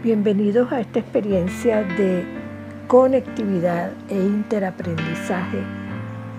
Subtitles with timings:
[0.00, 2.24] Bienvenidos a esta experiencia de
[2.86, 5.58] conectividad e interaprendizaje,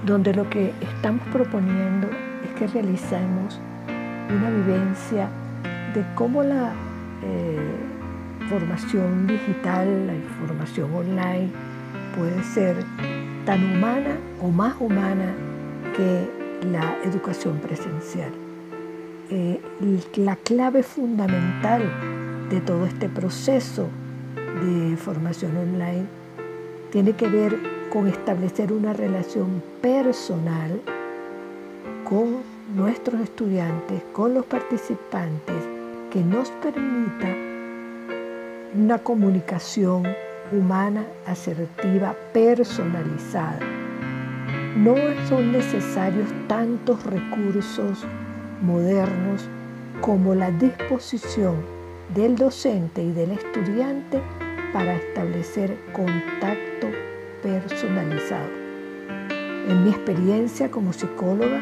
[0.05, 2.07] donde lo que estamos proponiendo
[2.45, 3.59] es que realicemos
[4.29, 5.27] una vivencia
[5.93, 6.71] de cómo la
[7.21, 7.59] eh,
[8.49, 11.49] formación digital, la información online
[12.17, 12.77] puede ser
[13.45, 15.33] tan humana o más humana
[15.97, 16.29] que
[16.71, 18.31] la educación presencial.
[19.29, 19.59] Eh,
[20.15, 21.83] la clave fundamental
[22.49, 23.87] de todo este proceso
[24.63, 26.05] de formación online
[26.91, 27.55] tiene que ver
[27.91, 30.81] con establecer una relación personal
[32.03, 32.37] con
[32.75, 35.55] nuestros estudiantes, con los participantes,
[36.11, 37.35] que nos permita
[38.75, 40.03] una comunicación
[40.51, 43.59] humana, asertiva, personalizada.
[44.75, 44.95] No
[45.27, 48.05] son necesarios tantos recursos
[48.61, 49.47] modernos
[50.01, 51.78] como la disposición
[52.13, 54.21] del docente y del estudiante
[54.73, 56.87] para establecer contacto
[57.43, 58.49] personalizado.
[59.67, 61.61] En mi experiencia como psicóloga,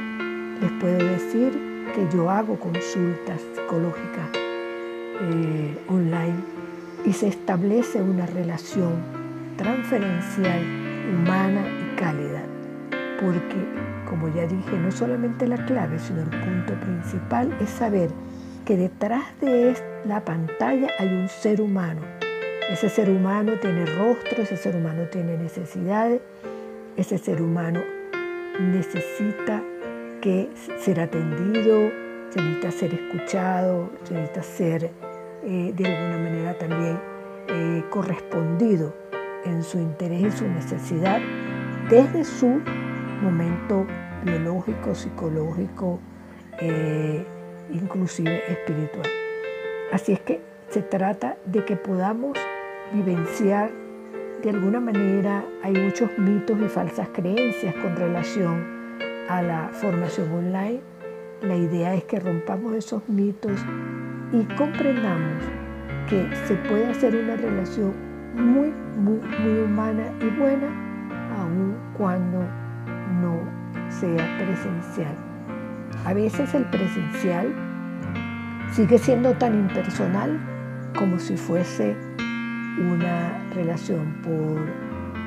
[0.61, 1.51] les puedo decir
[1.93, 4.29] que yo hago consultas psicológicas
[5.21, 6.35] eh, online
[7.05, 9.01] y se establece una relación
[9.57, 10.61] transferencial,
[11.13, 12.43] humana y cálida,
[13.19, 13.55] porque,
[14.07, 18.09] como ya dije, no solamente la clave, sino el punto principal es saber
[18.67, 22.01] que detrás de la pantalla hay un ser humano.
[22.69, 26.19] Ese ser humano tiene rostro, ese ser humano tiene necesidades,
[26.97, 27.79] ese ser humano
[28.59, 29.63] necesita
[30.79, 31.89] ser atendido,
[32.35, 34.91] necesita ser escuchado, necesita ser
[35.45, 36.99] eh, de alguna manera también
[37.47, 38.93] eh, correspondido
[39.45, 41.21] en su interés y su necesidad
[41.89, 42.61] desde su
[43.21, 43.87] momento
[44.25, 46.01] biológico, psicológico,
[46.59, 47.25] eh,
[47.71, 49.07] inclusive espiritual.
[49.91, 52.37] Así es que se trata de que podamos
[52.93, 53.71] vivenciar
[54.43, 58.63] de alguna manera, hay muchos mitos y falsas creencias con relación
[59.29, 60.79] a la formación online.
[61.41, 63.59] La idea es que rompamos esos mitos
[64.31, 65.43] y comprendamos
[66.07, 67.93] que se puede hacer una relación
[68.35, 70.67] muy, muy, muy humana y buena,
[71.39, 72.39] aun cuando
[73.19, 73.39] no
[73.89, 75.26] sea presencial.
[76.05, 77.53] A veces el presencial
[78.71, 80.39] sigue siendo tan impersonal
[80.97, 81.95] como si fuese
[82.79, 84.65] una relación por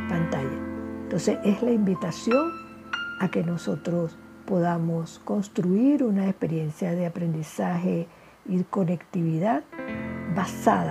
[0.09, 0.59] pantalla.
[1.03, 2.51] Entonces es la invitación
[3.21, 4.17] a que nosotros
[4.47, 8.09] podamos construir una experiencia de aprendizaje
[8.49, 9.63] y conectividad
[10.35, 10.91] basada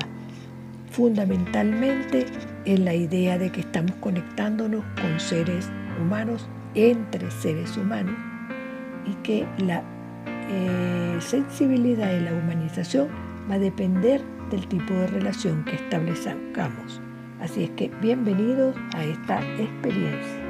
[0.91, 2.25] fundamentalmente
[2.65, 5.69] en la idea de que estamos conectándonos con seres
[6.01, 8.15] humanos entre seres humanos
[9.09, 9.83] y que la
[10.25, 13.07] eh, sensibilidad y la humanización
[13.49, 17.01] va a depender del tipo de relación que establezcamos.
[17.39, 20.48] Así es que bienvenidos a esta experiencia.